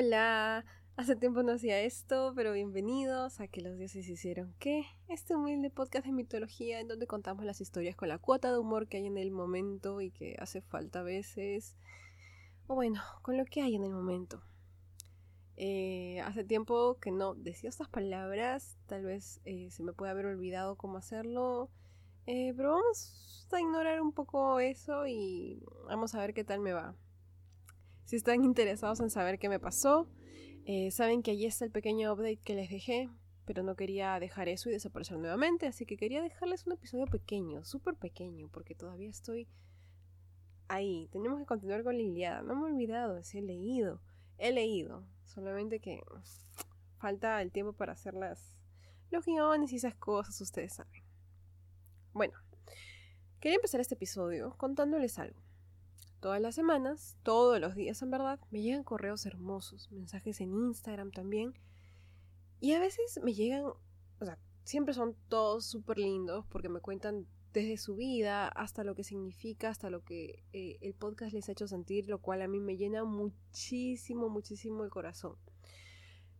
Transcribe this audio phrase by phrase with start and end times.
[0.00, 0.64] Hola,
[0.96, 5.70] hace tiempo no hacía esto, pero bienvenidos a que los dioses hicieron qué, este humilde
[5.70, 9.06] podcast de mitología en donde contamos las historias con la cuota de humor que hay
[9.06, 11.76] en el momento y que hace falta a veces,
[12.68, 14.40] o bueno, con lo que hay en el momento.
[15.56, 20.26] Eh, hace tiempo que no decía estas palabras, tal vez eh, se me puede haber
[20.26, 21.70] olvidado cómo hacerlo,
[22.26, 26.72] eh, pero vamos a ignorar un poco eso y vamos a ver qué tal me
[26.72, 26.94] va.
[28.08, 30.08] Si están interesados en saber qué me pasó,
[30.64, 33.10] eh, saben que allí está el pequeño update que les dejé,
[33.44, 37.66] pero no quería dejar eso y desaparecer nuevamente, así que quería dejarles un episodio pequeño,
[37.66, 39.46] súper pequeño, porque todavía estoy
[40.68, 41.10] ahí.
[41.12, 42.40] Tenemos que continuar con la Iliada.
[42.40, 44.00] No me he olvidado, sí he leído,
[44.38, 46.00] he leído, solamente que
[46.96, 48.56] falta el tiempo para hacer las,
[49.10, 51.02] los guiones y esas cosas, ustedes saben.
[52.14, 52.38] Bueno,
[53.38, 55.42] quería empezar este episodio contándoles algo.
[56.20, 61.12] Todas las semanas, todos los días en verdad, me llegan correos hermosos, mensajes en Instagram
[61.12, 61.54] también.
[62.60, 67.28] Y a veces me llegan, o sea, siempre son todos súper lindos porque me cuentan
[67.52, 71.52] desde su vida hasta lo que significa, hasta lo que eh, el podcast les ha
[71.52, 75.36] hecho sentir, lo cual a mí me llena muchísimo, muchísimo el corazón.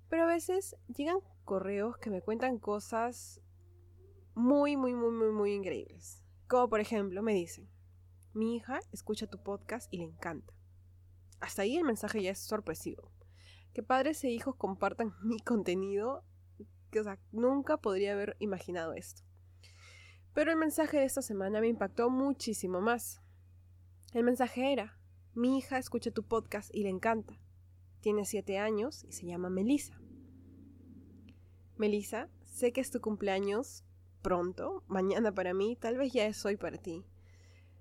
[0.09, 3.41] Pero a veces llegan correos que me cuentan cosas
[4.35, 6.25] muy, muy, muy, muy, muy increíbles.
[6.49, 7.69] Como por ejemplo, me dicen,
[8.39, 10.55] mi hija escucha tu podcast y le encanta.
[11.41, 13.11] Hasta ahí el mensaje ya es sorpresivo.
[13.75, 16.23] Que padres e hijos compartan mi contenido,
[16.93, 19.23] que nunca podría haber imaginado esto.
[20.35, 23.21] Pero el mensaje de esta semana me impactó muchísimo más.
[24.15, 24.99] El mensaje era,
[25.35, 27.35] mi hija escucha tu podcast y le encanta.
[28.01, 30.01] Tiene siete años y se llama Melissa.
[31.77, 33.85] Melissa, sé que es tu cumpleaños
[34.23, 37.05] pronto, mañana para mí, tal vez ya es hoy para ti.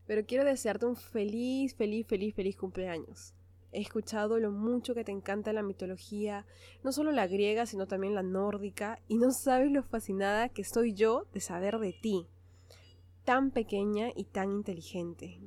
[0.08, 3.34] Pero quiero desearte un feliz, feliz, feliz, feliz cumpleaños.
[3.74, 6.46] He escuchado lo mucho que te encanta la mitología,
[6.84, 10.94] no solo la griega, sino también la nórdica, y no sabes lo fascinada que estoy
[10.94, 12.26] yo de saber de ti.
[13.26, 15.42] Tan pequeña y tan inteligente.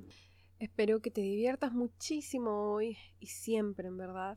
[0.58, 4.36] Espero que te diviertas muchísimo hoy y siempre, en verdad.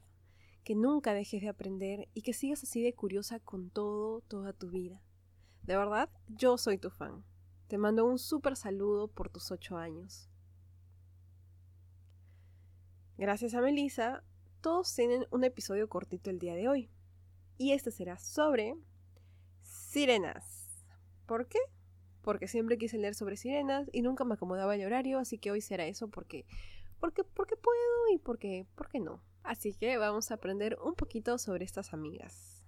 [0.63, 4.69] Que nunca dejes de aprender y que sigas así de curiosa con todo, toda tu
[4.69, 5.03] vida.
[5.63, 7.25] De verdad, yo soy tu fan.
[7.67, 10.29] Te mando un súper saludo por tus ocho años.
[13.17, 14.23] Gracias a Melissa,
[14.61, 16.89] todos tienen un episodio cortito el día de hoy.
[17.57, 18.75] Y este será sobre
[19.61, 20.69] sirenas.
[21.25, 21.59] ¿Por qué?
[22.21, 25.61] Porque siempre quise leer sobre sirenas y nunca me acomodaba el horario, así que hoy
[25.61, 26.45] será eso porque
[26.99, 29.21] porque porque puedo y porque por qué no.
[29.43, 32.63] Así que vamos a aprender un poquito sobre estas amigas.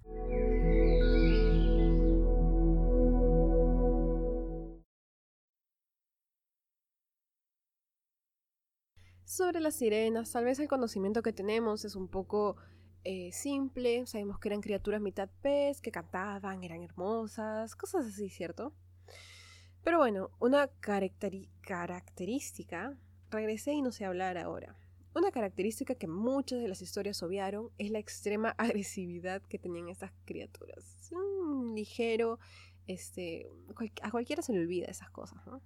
[9.26, 12.58] Sobre las sirenas, tal vez el conocimiento que tenemos es un poco
[13.04, 14.06] eh, simple.
[14.06, 18.72] Sabemos que eran criaturas mitad pez, que cantaban, eran hermosas, cosas así, ¿cierto?
[19.84, 22.96] Pero bueno, una característica,
[23.32, 24.78] regresé y no sé hablar ahora.
[25.16, 30.12] Una característica que muchas de las historias obviaron es la extrema agresividad que tenían estas
[30.26, 31.12] criaturas.
[31.12, 32.38] Un ligero,
[32.86, 33.50] este,
[34.04, 35.64] a cualquiera se le olvida esas cosas, ¿no?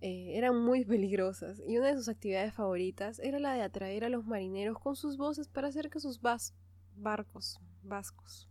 [0.00, 4.10] Eh, eran muy peligrosas y una de sus actividades favoritas era la de atraer a
[4.10, 8.48] los marineros con sus voces para hacer que sus barcos, vascos,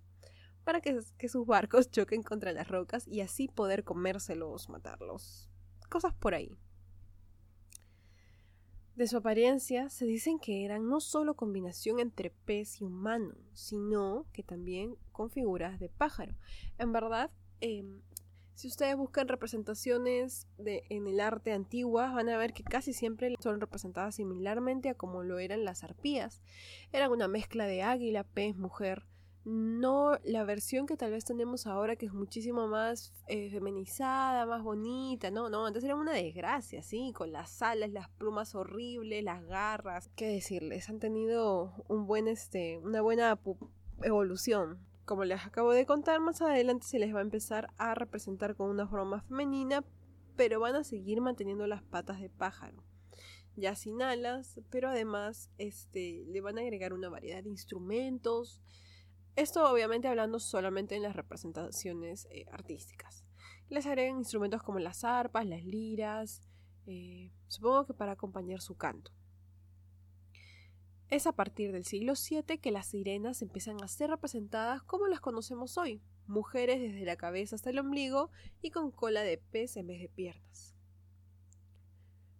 [0.63, 5.47] para que, que sus barcos choquen contra las rocas y así poder comérselos, matarlos,
[5.89, 6.57] cosas por ahí.
[8.95, 14.25] De su apariencia se dicen que eran no solo combinación entre pez y humano, sino
[14.31, 16.33] que también con figuras de pájaro.
[16.77, 17.29] En verdad,
[17.59, 18.01] em,
[18.55, 23.35] si ustedes buscan representaciones de, en el arte antiguas, van a ver que casi siempre
[23.39, 26.41] son representadas similarmente a como lo eran las arpías.
[26.93, 29.05] Eran una mezcla de águila, pez, mujer.
[29.43, 34.63] No la versión que tal vez tenemos ahora, que es muchísimo más eh, feminizada, más
[34.63, 35.29] bonita.
[35.29, 40.09] No, no, antes era una desgracia, sí, con las alas, las plumas horribles, las garras.
[40.15, 40.89] ¿Qué decirles?
[40.89, 43.37] Han tenido un buen, este, una buena
[44.01, 48.55] evolución como les acabo de contar, más adelante se les va a empezar a representar
[48.55, 49.83] con una forma femenina,
[50.35, 52.83] pero van a seguir manteniendo las patas de pájaro.
[53.55, 58.61] Ya sin alas, pero además este, le van a agregar una variedad de instrumentos.
[59.35, 63.23] Esto obviamente hablando solamente en las representaciones eh, artísticas.
[63.69, 66.41] Les agregan instrumentos como las arpas, las liras,
[66.87, 69.11] eh, supongo que para acompañar su canto.
[71.09, 75.19] Es a partir del siglo VII que las sirenas empiezan a ser representadas como las
[75.19, 78.31] conocemos hoy, mujeres desde la cabeza hasta el ombligo
[78.61, 80.75] y con cola de pez en vez de piernas.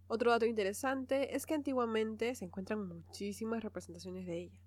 [0.08, 4.60] Otro dato interesante es que antiguamente se encuentran muchísimas representaciones de ella.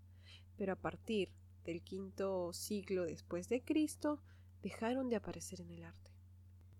[0.57, 1.31] pero a partir
[1.63, 4.21] del quinto siglo después de Cristo
[4.61, 6.11] dejaron de aparecer en el arte.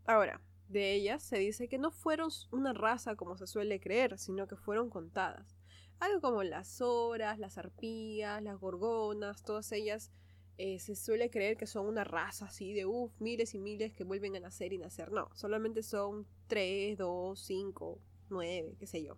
[0.06, 4.48] Ahora, de ellas se dice que no fueron una raza como se suele creer, sino
[4.48, 5.59] que fueron contadas.
[6.00, 10.12] Algo como las horas, las arpías, las gorgonas, todas ellas
[10.57, 14.04] eh, se suele creer que son una raza así de uff, miles y miles que
[14.04, 15.12] vuelven a nacer y nacer.
[15.12, 18.00] No, solamente son 3, 2, 5,
[18.30, 19.18] 9, qué sé yo.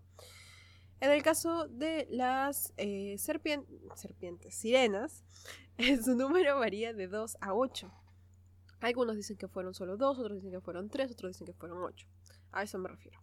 [1.00, 5.24] En el caso de las eh, serpientes, sirenas,
[6.06, 7.92] su número varía de 2 a 8.
[8.82, 11.82] Algunos dicen que fueron solo 2, otros dicen que fueron 3, otros dicen que fueron
[11.82, 12.08] 8.
[12.52, 13.20] A eso me refiero.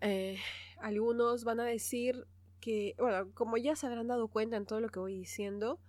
[0.00, 0.38] Eh,
[0.82, 2.26] algunos van a decir
[2.60, 5.80] que, bueno, como ya se habrán dado cuenta en todo lo que voy diciendo,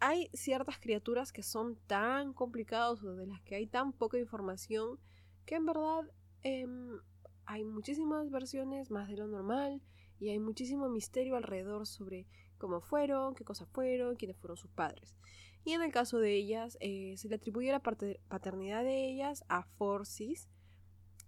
[0.00, 4.98] hay ciertas criaturas que son tan complicadas o de las que hay tan poca información
[5.44, 6.02] que en verdad
[6.42, 7.00] em,
[7.46, 9.82] hay muchísimas versiones más de lo normal
[10.20, 12.26] y hay muchísimo misterio alrededor sobre
[12.58, 15.16] cómo fueron, qué cosas fueron, quiénes fueron sus padres.
[15.64, 19.64] Y en el caso de ellas, eh, se le atribuye la paternidad de ellas a
[19.64, 20.48] Forcis,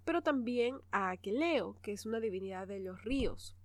[0.04, 3.56] pero también a Aqueleo, que es una divinidad de los ríos.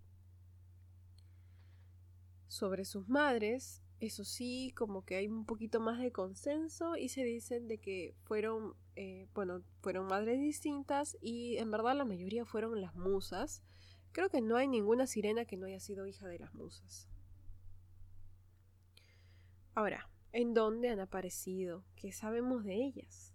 [2.48, 7.24] Sobre sus madres, eso sí, como que hay un poquito más de consenso y se
[7.24, 12.82] dicen de que fueron, eh, bueno, fueron madres distintas y en verdad la mayoría fueron
[12.82, 13.64] las musas.
[14.12, 17.10] Creo que no hay ninguna sirena que no haya sido hija de las musas.
[19.74, 21.84] Ahora, ¿en dónde han aparecido?
[21.96, 23.35] ¿Qué sabemos de ellas?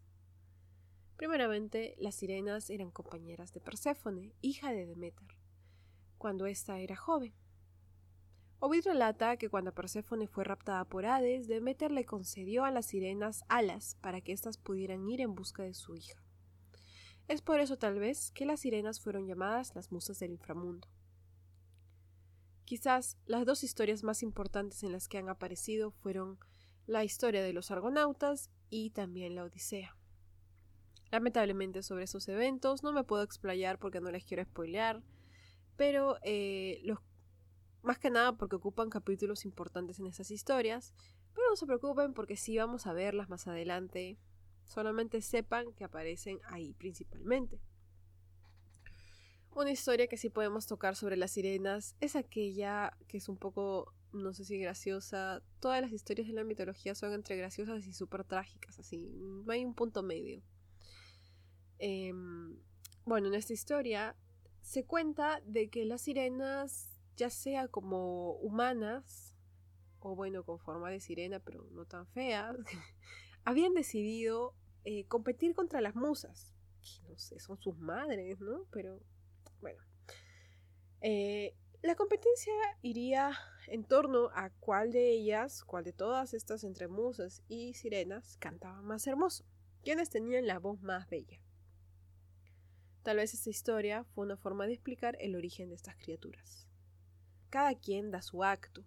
[1.21, 5.37] Primeramente, las sirenas eran compañeras de Perséfone, hija de Demeter,
[6.17, 7.35] cuando ésta era joven.
[8.59, 13.45] Ovid relata que cuando Perséfone fue raptada por Hades, Demeter le concedió a las sirenas
[13.49, 16.25] alas para que éstas pudieran ir en busca de su hija.
[17.29, 20.89] Es por eso tal vez que las sirenas fueron llamadas las musas del inframundo.
[22.65, 26.39] Quizás las dos historias más importantes en las que han aparecido fueron
[26.87, 30.00] la historia de los argonautas y también la Odisea.
[31.11, 35.03] Lamentablemente sobre esos eventos no me puedo explayar porque no les quiero spoilear,
[35.77, 36.99] pero eh, los
[37.83, 40.93] más que nada porque ocupan capítulos importantes en esas historias.
[41.35, 44.19] Pero no se preocupen porque sí vamos a verlas más adelante.
[44.65, 47.61] Solamente sepan que aparecen ahí principalmente.
[49.53, 53.93] Una historia que sí podemos tocar sobre las sirenas es aquella que es un poco,
[54.13, 55.43] no sé si graciosa.
[55.59, 59.11] Todas las historias de la mitología son entre graciosas y súper trágicas, así.
[59.19, 60.43] No hay un punto medio.
[61.83, 62.61] Em,
[63.07, 64.15] bueno, en esta historia
[64.61, 69.35] se cuenta de que las sirenas ya sea como humanas,
[69.99, 72.55] o bueno, con forma de sirena, pero no tan feas,
[73.45, 74.55] habían decidido
[74.85, 76.55] eh, competir contra las musas.
[76.83, 78.67] Que no sé, son sus madres, ¿no?
[78.71, 79.01] Pero
[79.61, 79.83] bueno.
[81.01, 83.33] Eh, la competencia iría
[83.69, 88.83] en torno a cuál de ellas, cuál de todas estas entre musas y sirenas cantaba
[88.83, 89.47] más hermoso,
[89.83, 91.41] quienes tenían la voz más bella.
[93.03, 96.67] Tal vez esta historia fue una forma de explicar el origen de estas criaturas.
[97.49, 98.85] Cada quien da su acto.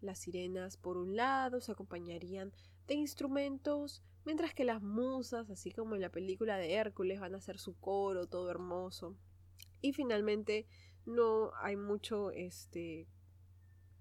[0.00, 2.52] Las sirenas, por un lado, se acompañarían
[2.86, 7.38] de instrumentos, mientras que las musas, así como en la película de Hércules, van a
[7.38, 9.16] hacer su coro todo hermoso.
[9.80, 10.66] Y finalmente
[11.04, 13.06] no hay mucho, este,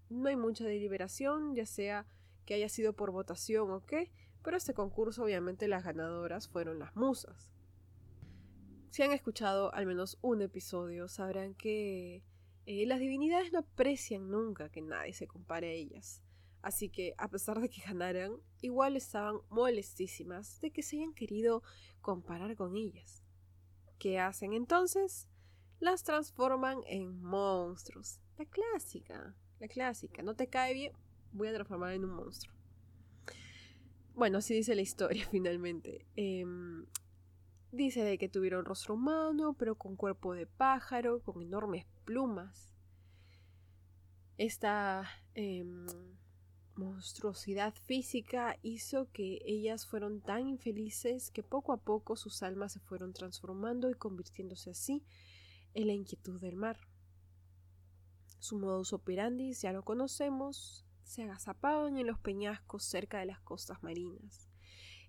[0.09, 2.05] no hay mucha deliberación, ya sea
[2.45, 6.95] que haya sido por votación o qué, pero este concurso obviamente las ganadoras fueron las
[6.95, 7.49] musas.
[8.93, 12.21] Si han escuchado al menos un episodio, sabrán que
[12.67, 16.21] eh, las divinidades no aprecian nunca que nadie se compare a ellas.
[16.61, 21.63] Así que, a pesar de que ganaran, igual estaban molestísimas de que se hayan querido
[22.01, 23.23] comparar con ellas.
[23.97, 25.27] ¿Qué hacen entonces?
[25.79, 28.19] Las transforman en monstruos.
[28.37, 30.21] La clásica, la clásica.
[30.21, 30.93] ¿No te cae bien?
[31.31, 32.55] Voy a transformar en un monstruo.
[34.13, 36.05] Bueno, así dice la historia finalmente.
[36.15, 36.85] Em,
[37.73, 42.71] dice de que tuvieron rostro humano, pero con cuerpo de pájaro, con enormes plumas.
[44.37, 45.87] Esta em,
[46.75, 52.79] monstruosidad física hizo que ellas fueron tan infelices que poco a poco sus almas se
[52.79, 55.03] fueron transformando y convirtiéndose así
[55.73, 56.77] en la inquietud del mar.
[58.37, 63.81] Su modus operandi ya lo conocemos, se agazapaban en los peñascos cerca de las costas
[63.81, 64.52] marinas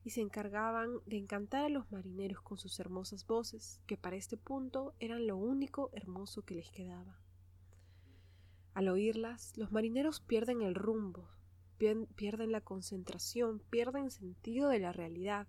[0.04, 4.37] y se encargaban de encantar a los marineros con sus hermosas voces, que para este
[4.37, 7.18] punto eran lo único hermoso que les quedaba.
[8.75, 11.30] Al oírlas, los marineros pierden el rumbo,
[11.78, 15.49] pierden la concentración, pierden sentido de la realidad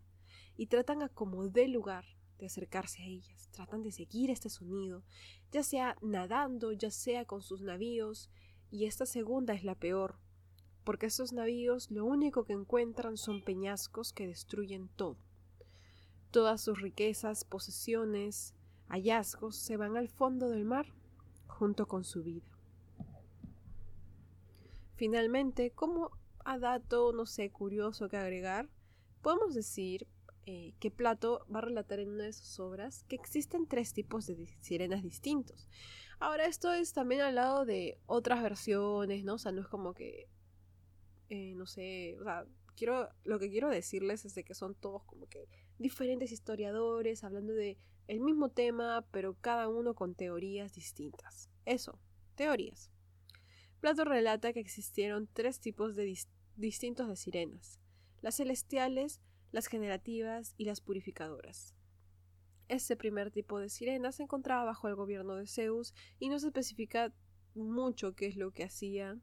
[0.56, 2.06] y tratan a como lugar
[2.40, 5.04] de acercarse a ellas, tratan de seguir este sonido,
[5.52, 8.30] ya sea nadando, ya sea con sus navíos,
[8.72, 10.18] y esta segunda es la peor,
[10.86, 15.18] porque estos navíos lo único que encuentran son peñascos que destruyen todo.
[16.32, 18.54] Todas sus riquezas, posesiones,
[18.88, 20.86] hallazgos se van al fondo del mar
[21.48, 22.46] junto con su vida.
[24.96, 26.12] Finalmente, como
[26.46, 28.70] a dato, no sé, curioso que agregar,
[29.22, 30.08] podemos decir
[30.46, 34.28] eh, que Plato va a relatar en una de sus obras que existen tres tipos
[34.28, 35.68] de sirenas distintos.
[36.20, 39.34] Ahora, esto es también al lado de otras versiones, ¿no?
[39.34, 40.30] O sea, no es como que,
[41.30, 45.04] eh, no sé, o sea, quiero, lo que quiero decirles es de que son todos
[45.04, 47.78] como que diferentes historiadores hablando de
[48.08, 51.50] el mismo tema, pero cada uno con teorías distintas.
[51.66, 52.00] Eso,
[52.36, 52.92] teorías.
[53.80, 56.16] Plato relata que existieron tres tipos de
[56.56, 57.80] distintos de sirenas,
[58.22, 61.76] las celestiales, las generativas y las purificadoras.
[62.68, 66.48] Este primer tipo de sirena se encontraba bajo el gobierno de Zeus y no se
[66.48, 67.14] especifica
[67.54, 69.22] mucho qué es lo que hacían.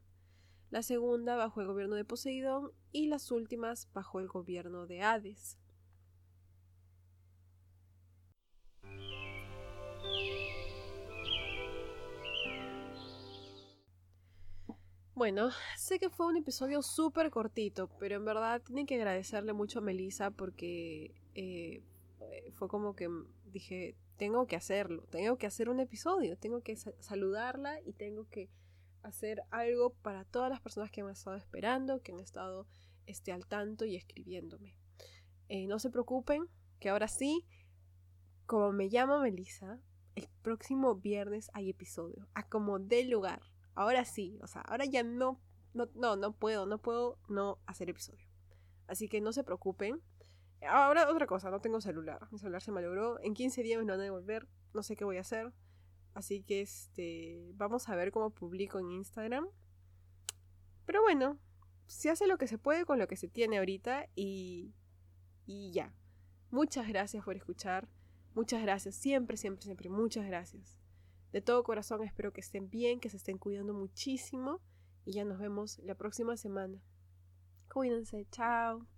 [0.73, 5.59] La segunda bajo el gobierno de Poseidón y las últimas bajo el gobierno de Hades.
[15.13, 19.77] Bueno, sé que fue un episodio súper cortito, pero en verdad tienen que agradecerle mucho
[19.77, 21.83] a Melissa porque eh,
[22.53, 23.07] fue como que
[23.45, 28.49] dije, tengo que hacerlo, tengo que hacer un episodio, tengo que saludarla y tengo que
[29.03, 32.67] hacer algo para todas las personas que me han estado esperando, que han estado
[33.05, 34.75] este, al tanto y escribiéndome.
[35.49, 36.47] Eh, no se preocupen,
[36.79, 37.45] que ahora sí,
[38.45, 39.79] como me llamo Melissa,
[40.15, 43.41] el próximo viernes hay episodio, a como dé lugar
[43.75, 45.39] ahora sí, o sea, ahora ya no,
[45.73, 48.27] no, no, no puedo, no puedo no hacer episodio.
[48.87, 50.01] Así que no se preocupen.
[50.67, 52.27] Ahora otra cosa, no tengo celular.
[52.31, 53.19] Mi celular se malogró.
[53.21, 54.47] En 15 días me lo van a devolver.
[54.73, 55.51] No sé qué voy a hacer.
[56.13, 59.47] Así que este, vamos a ver cómo publico en Instagram.
[60.85, 61.39] Pero bueno,
[61.87, 64.73] se hace lo que se puede con lo que se tiene ahorita y,
[65.45, 65.93] y ya.
[66.51, 67.87] Muchas gracias por escuchar.
[68.35, 68.95] Muchas gracias.
[68.95, 69.89] Siempre, siempre, siempre.
[69.89, 70.77] Muchas gracias.
[71.31, 74.61] De todo corazón espero que estén bien, que se estén cuidando muchísimo
[75.03, 76.79] y ya nos vemos la próxima semana.
[77.69, 78.92] Cuídense, chao.